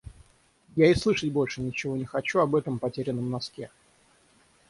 Я 0.75 0.89
и 0.89 0.95
слышать 0.95 1.31
больше 1.31 1.61
ничего 1.61 1.95
не 1.95 2.05
хочу 2.05 2.39
об 2.39 2.55
этом 2.55 2.79
потерянном 2.79 3.29
носке! 3.29 3.69